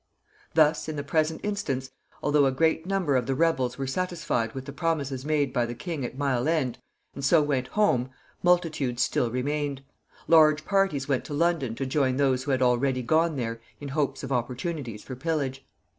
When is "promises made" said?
4.73-5.53